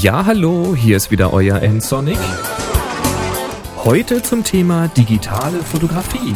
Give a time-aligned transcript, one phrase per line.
[0.00, 2.18] Ja, hallo, hier ist wieder euer N-Sonic.
[3.84, 6.34] Heute zum Thema digitale Fotografie.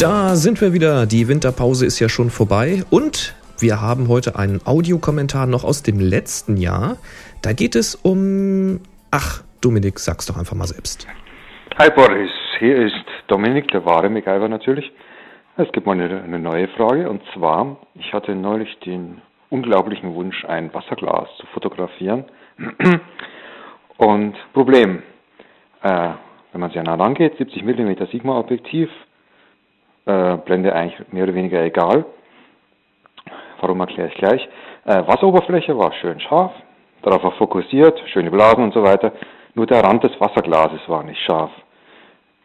[0.00, 1.06] Da sind wir wieder.
[1.06, 6.00] Die Winterpause ist ja schon vorbei und wir haben heute einen Audiokommentar noch aus dem
[6.00, 6.96] letzten Jahr.
[7.40, 8.80] Da geht es um.
[9.12, 11.06] Ach, Dominik, sag's doch einfach mal selbst.
[11.78, 14.90] Hi Boris, hier ist Dominik, der wahre MacGyver natürlich.
[15.54, 19.20] Es gibt mal eine, eine neue Frage und zwar, ich hatte neulich den
[19.50, 22.24] unglaublichen Wunsch, ein Wasserglas zu fotografieren.
[23.98, 25.02] Und Problem,
[25.82, 26.08] äh,
[26.52, 28.88] wenn man sehr nah rangeht, 70 mm Sigma-Objektiv,
[30.06, 32.06] äh, Blende eigentlich mehr oder weniger egal.
[33.60, 34.48] Warum erkläre ich gleich.
[34.86, 36.52] Äh, Wasseroberfläche war schön scharf,
[37.02, 39.12] darauf war fokussiert, schöne Blasen und so weiter.
[39.54, 41.50] Nur der Rand des Wasserglases war nicht scharf.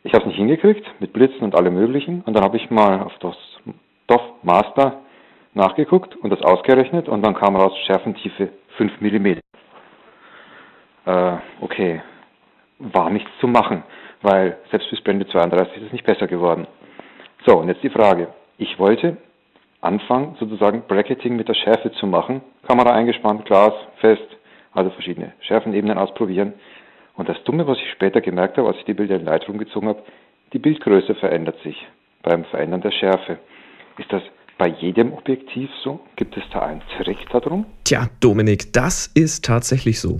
[0.08, 2.22] Ich habe es nicht hingekriegt mit Blitzen und allem möglichen.
[2.22, 3.36] Und dann habe ich mal auf das
[4.08, 5.02] DOF Master
[5.54, 8.48] nachgeguckt und das ausgerechnet und dann kam raus Schärfentiefe
[8.78, 9.28] 5 mm.
[11.08, 12.02] Äh, okay,
[12.80, 13.84] war nichts zu machen,
[14.22, 16.68] weil selbst bis Blende 32 ist es nicht besser geworden.
[17.46, 18.30] So, und jetzt die Frage.
[18.58, 19.18] Ich wollte
[19.82, 22.40] anfangen, sozusagen Bracketing mit der Schärfe zu machen.
[22.66, 24.38] Kamera eingespannt, Glas fest,
[24.72, 26.54] also verschiedene Schärfenebenen ausprobieren.
[27.18, 29.88] Und das Dumme, was ich später gemerkt habe, als ich die Bilder in Lightroom gezogen
[29.88, 30.04] habe,
[30.54, 31.76] die Bildgröße verändert sich
[32.24, 33.40] beim Verändern der Schärfe.
[33.98, 34.22] Ist das
[34.60, 36.00] bei jedem Objektiv so?
[36.16, 37.66] Gibt es da einen Trick darum?
[37.84, 40.20] Tja, Dominik, das ist tatsächlich so.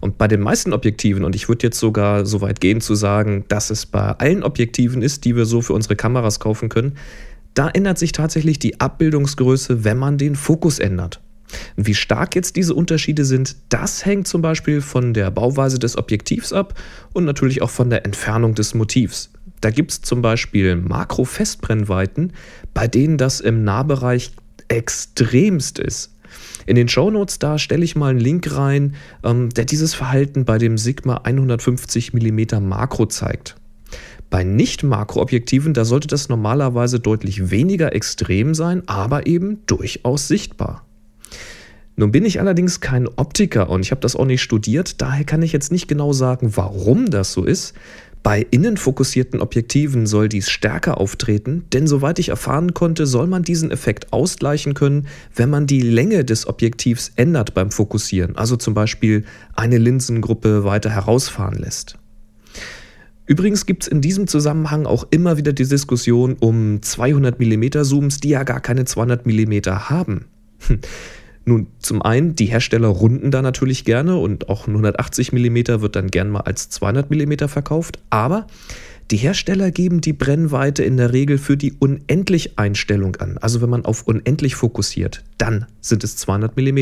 [0.00, 3.46] Und bei den meisten Objektiven, und ich würde jetzt sogar so weit gehen zu sagen,
[3.48, 6.98] dass es bei allen Objektiven ist, die wir so für unsere Kameras kaufen können,
[7.54, 11.23] da ändert sich tatsächlich die Abbildungsgröße, wenn man den Fokus ändert.
[11.76, 15.96] Und wie stark jetzt diese Unterschiede sind, das hängt zum Beispiel von der Bauweise des
[15.96, 16.74] Objektivs ab
[17.12, 19.30] und natürlich auch von der Entfernung des Motivs.
[19.60, 22.32] Da gibt es zum Beispiel Makro-Festbrennweiten,
[22.74, 24.32] bei denen das im Nahbereich
[24.68, 26.10] extremst ist.
[26.66, 30.58] In den Shownotes da stelle ich mal einen Link rein, ähm, der dieses Verhalten bei
[30.58, 33.56] dem Sigma 150 mm Makro zeigt.
[34.30, 40.84] Bei Nicht-Makroobjektiven, da sollte das normalerweise deutlich weniger extrem sein, aber eben durchaus sichtbar.
[41.96, 45.42] Nun bin ich allerdings kein Optiker und ich habe das auch nicht studiert, daher kann
[45.42, 47.74] ich jetzt nicht genau sagen, warum das so ist.
[48.24, 53.70] Bei innenfokussierten Objektiven soll dies stärker auftreten, denn soweit ich erfahren konnte, soll man diesen
[53.70, 55.06] Effekt ausgleichen können,
[55.36, 60.88] wenn man die Länge des Objektivs ändert beim Fokussieren, also zum Beispiel eine Linsengruppe weiter
[60.88, 61.98] herausfahren lässt.
[63.26, 68.20] Übrigens gibt es in diesem Zusammenhang auch immer wieder die Diskussion um 200 mm Zooms,
[68.20, 70.24] die ja gar keine 200 mm haben.
[71.46, 75.96] Nun, zum einen, die Hersteller runden da natürlich gerne und auch ein 180 mm wird
[75.96, 78.46] dann gern mal als 200 mm verkauft, aber
[79.10, 83.36] die Hersteller geben die Brennweite in der Regel für die Unendlich-Einstellung an.
[83.36, 86.78] Also wenn man auf unendlich fokussiert, dann sind es 200 mm.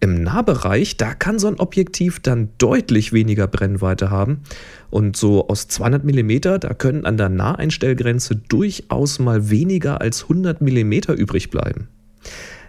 [0.00, 4.42] Im Nahbereich, da kann so ein Objektiv dann deutlich weniger Brennweite haben.
[4.90, 10.60] Und so aus 200 mm, da können an der Naheinstellgrenze durchaus mal weniger als 100
[10.60, 11.88] mm übrig bleiben.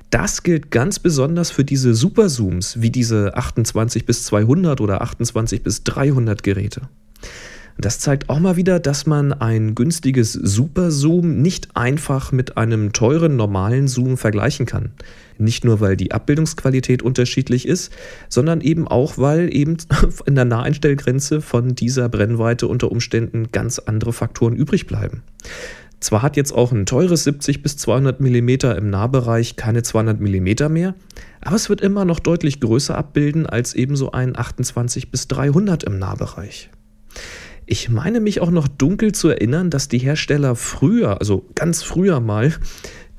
[0.09, 5.83] Das gilt ganz besonders für diese Superzooms wie diese 28 bis 200 oder 28 bis
[5.83, 6.81] 300 Geräte.
[7.79, 13.35] Das zeigt auch mal wieder, dass man ein günstiges Superzoom nicht einfach mit einem teuren
[13.35, 14.93] normalen Zoom vergleichen kann.
[15.37, 17.91] Nicht nur, weil die Abbildungsqualität unterschiedlich ist,
[18.29, 19.77] sondern eben auch, weil eben
[20.25, 25.21] in der Naheinstellgrenze von dieser Brennweite unter Umständen ganz andere Faktoren übrig bleiben.
[25.99, 30.71] Zwar hat jetzt auch ein teures 70 bis 200 mm im Nahbereich keine 200 mm
[30.71, 30.95] mehr,
[31.41, 35.97] aber es wird immer noch deutlich größer abbilden als ebenso ein 28 bis 300 im
[35.97, 36.69] Nahbereich.
[37.65, 42.19] Ich meine mich auch noch dunkel zu erinnern, dass die Hersteller früher, also ganz früher
[42.19, 42.53] mal,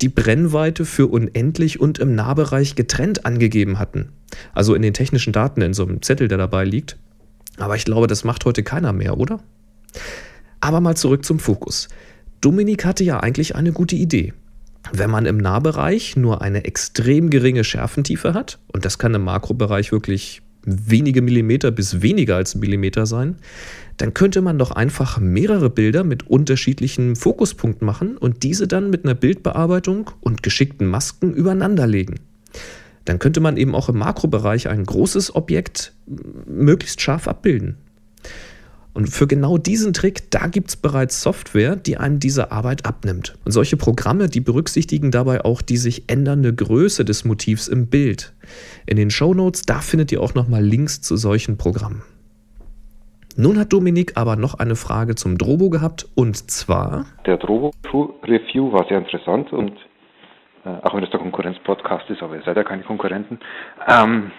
[0.00, 4.12] die Brennweite für unendlich und im Nahbereich getrennt angegeben hatten.
[4.54, 6.96] Also in den technischen Daten in so einem Zettel, der dabei liegt.
[7.58, 9.40] Aber ich glaube, das macht heute keiner mehr, oder?
[10.60, 11.88] Aber mal zurück zum Fokus.
[12.40, 14.32] Dominik hatte ja eigentlich eine gute Idee.
[14.92, 19.92] Wenn man im Nahbereich nur eine extrem geringe Schärfentiefe hat, und das kann im Makrobereich
[19.92, 23.36] wirklich wenige Millimeter bis weniger als Millimeter sein,
[23.96, 29.04] dann könnte man doch einfach mehrere Bilder mit unterschiedlichen Fokuspunkten machen und diese dann mit
[29.04, 32.20] einer Bildbearbeitung und geschickten Masken übereinanderlegen.
[33.04, 35.94] Dann könnte man eben auch im Makrobereich ein großes Objekt
[36.46, 37.78] möglichst scharf abbilden.
[38.98, 43.38] Und für genau diesen Trick, da gibt es bereits Software, die einem diese Arbeit abnimmt.
[43.44, 48.34] Und solche Programme, die berücksichtigen dabei auch die sich ändernde Größe des Motivs im Bild.
[48.88, 52.02] In den Show Notes, da findet ihr auch nochmal Links zu solchen Programmen.
[53.36, 57.06] Nun hat Dominik aber noch eine Frage zum Drobo gehabt und zwar.
[57.24, 59.74] Der Drobo-Review war sehr interessant und
[60.64, 63.38] äh, auch wenn das der Konkurrenz-Podcast ist, aber ihr seid ja keine Konkurrenten.
[63.86, 64.32] Ähm,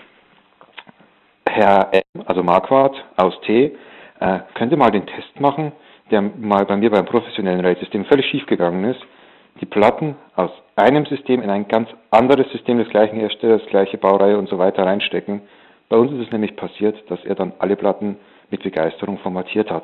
[1.48, 3.74] Herr M., also Marquardt aus T.,
[4.20, 5.72] äh, könnte mal den Test machen,
[6.12, 9.02] der mal bei mir beim professionellen RAID-System völlig schief gegangen ist.
[9.62, 14.38] Die Platten aus einem System in ein ganz anderes System des gleichen Herstellers, gleiche Baureihe
[14.38, 15.42] und so weiter reinstecken.
[15.90, 18.18] Bei uns ist es nämlich passiert, dass er dann alle Platten
[18.52, 19.84] mit Begeisterung formatiert hat.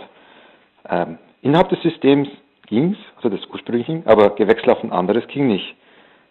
[0.90, 2.30] Ähm, innerhalb des Systems
[2.68, 5.76] ging's, also des ursprünglichen, aber gewechselt auf ein anderes ging nicht.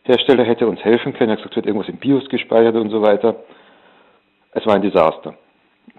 [0.05, 3.03] Hersteller hätte uns helfen können, er hat gesagt, wird irgendwas im BIOS gespeichert und so
[3.03, 3.37] weiter.
[4.53, 5.35] Es war ein Desaster.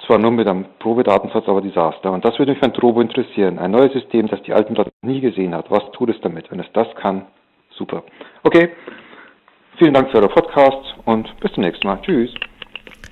[0.06, 2.12] Zwar nur mit einem Probedatensatz, aber Desaster.
[2.12, 3.57] Und das würde mich für ein Trobo interessieren.
[3.59, 5.71] Ein neues System, das die alten Platten nie gesehen hat.
[5.71, 6.51] Was tut es damit?
[6.51, 7.25] Wenn es das kann,
[7.77, 8.03] super.
[8.44, 8.69] Okay,
[9.77, 12.00] vielen Dank für euren Podcast und bis zum nächsten Mal.
[12.01, 12.31] Tschüss.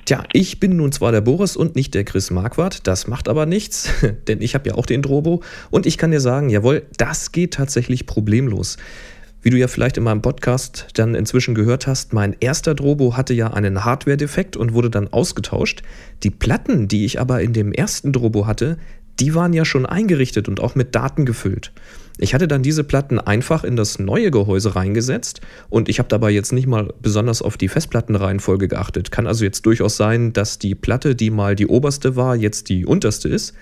[0.06, 3.46] Tja, ich bin nun zwar der Boris und nicht der Chris Marquardt, das macht aber
[3.46, 5.42] nichts, denn ich habe ja auch den Drobo
[5.72, 8.78] und ich kann dir sagen, jawohl, das geht tatsächlich problemlos.
[9.44, 13.34] Wie du ja vielleicht in meinem Podcast dann inzwischen gehört hast, mein erster Drobo hatte
[13.34, 15.84] ja einen Hardware-Defekt und wurde dann ausgetauscht.
[16.24, 18.78] Die Platten, die ich aber in dem ersten Drobo hatte,
[19.20, 21.74] die waren ja schon eingerichtet und auch mit Daten gefüllt.
[22.20, 26.32] Ich hatte dann diese Platten einfach in das neue Gehäuse reingesetzt und ich habe dabei
[26.32, 29.12] jetzt nicht mal besonders auf die Festplattenreihenfolge geachtet.
[29.12, 32.86] Kann also jetzt durchaus sein, dass die Platte, die mal die oberste war, jetzt die
[32.86, 33.54] unterste ist.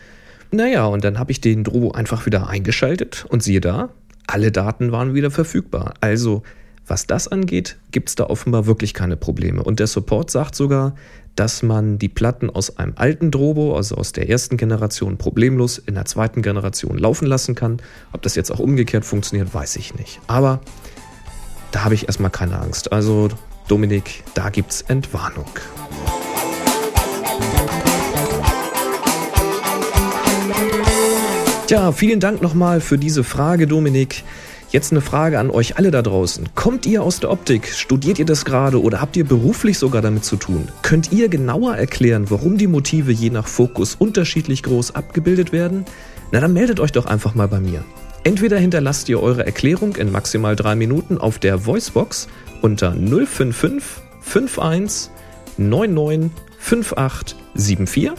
[0.52, 3.90] Naja, und dann habe ich den Drobo einfach wieder eingeschaltet und siehe da,
[4.28, 5.94] alle Daten waren wieder verfügbar.
[6.02, 6.44] Also,
[6.88, 9.64] was das angeht, gibt es da offenbar wirklich keine Probleme.
[9.64, 10.96] Und der Support sagt sogar,
[11.36, 15.96] dass man die Platten aus einem alten Drobo, also aus der ersten Generation, problemlos in
[15.96, 17.82] der zweiten Generation laufen lassen kann.
[18.12, 20.20] Ob das jetzt auch umgekehrt funktioniert, weiß ich nicht.
[20.28, 20.60] Aber
[21.72, 22.92] da habe ich erstmal keine Angst.
[22.92, 23.30] Also,
[23.68, 25.48] Dominik, da gibt es Entwarnung.
[31.72, 34.26] Tja, vielen Dank nochmal für diese Frage, Dominik.
[34.72, 36.50] Jetzt eine Frage an euch alle da draußen.
[36.54, 37.70] Kommt ihr aus der Optik?
[37.70, 40.68] Studiert ihr das gerade oder habt ihr beruflich sogar damit zu tun?
[40.82, 45.86] Könnt ihr genauer erklären, warum die Motive je nach Fokus unterschiedlich groß abgebildet werden?
[46.34, 47.86] Na dann meldet euch doch einfach mal bei mir.
[48.26, 52.28] Entweder hinterlasst ihr eure Erklärung in maximal drei Minuten auf der Voicebox
[52.62, 53.82] unter 055
[54.26, 55.10] 51
[55.58, 58.12] 99 5874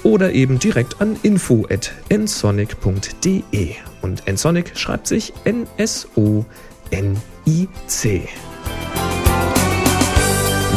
[0.02, 3.74] oder eben direkt an info.nsonic.de.
[4.00, 6.08] Und nsonic schreibt sich N-S-O-N-I-C.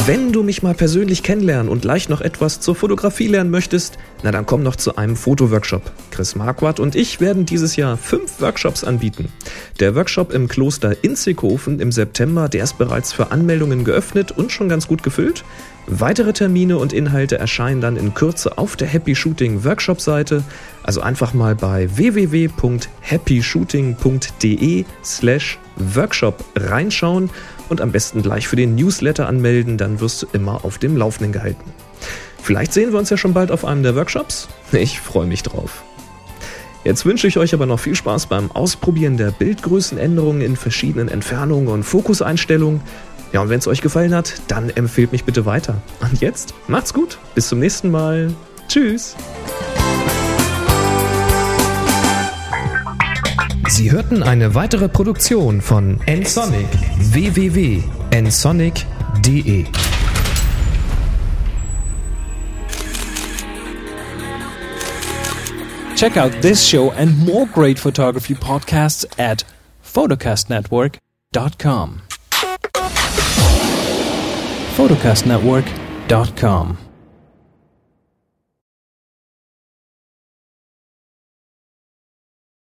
[0.06, 4.32] Wenn du mich mal persönlich kennenlernen und leicht noch etwas zur Fotografie lernen möchtest, na
[4.32, 5.94] dann komm noch zu einem Fotoworkshop.
[6.12, 9.30] Chris Marquardt und ich werden dieses Jahr fünf Workshops anbieten.
[9.80, 14.68] Der Workshop im Kloster Inzighofen im September, der ist bereits für Anmeldungen geöffnet und schon
[14.68, 15.46] ganz gut gefüllt.
[15.88, 20.44] Weitere Termine und Inhalte erscheinen dann in Kürze auf der Happy Shooting Workshop Seite.
[20.84, 27.30] Also einfach mal bei www.happyshooting.de slash Workshop reinschauen
[27.69, 31.31] und am besten gleich für den Newsletter anmelden, dann wirst du immer auf dem Laufenden
[31.31, 31.74] gehalten.
[32.42, 34.50] Vielleicht sehen wir uns ja schon bald auf einem der Workshops.
[34.74, 35.83] Ich freue mich drauf.
[36.84, 41.70] Jetzt wünsche ich euch aber noch viel Spaß beim Ausprobieren der Bildgrößenänderungen in verschiedenen Entfernungen
[41.70, 42.82] und Fokuseinstellungen.
[43.32, 45.82] Ja, und wenn es euch gefallen hat, dann empfehlt mich bitte weiter.
[46.01, 47.17] Und jetzt macht's gut.
[47.36, 48.34] Bis zum nächsten Mal.
[48.67, 49.15] Tschüss.
[53.70, 56.67] Sie hörten eine weitere Produktion von nsonic.
[57.00, 59.65] Www.nsonic.de
[65.96, 69.46] Check out this show and more great photography podcasts at
[69.84, 72.01] photocastnetwork.com.
[74.75, 76.77] photocastnetwork.com